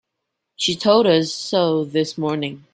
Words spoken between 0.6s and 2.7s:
told us so this morning.